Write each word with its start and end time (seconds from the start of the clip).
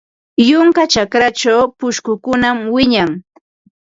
Yunka 0.49 0.83
chakrachaw 0.91 1.61
pushkukunam 1.77 2.57
wiñan. 2.73 3.11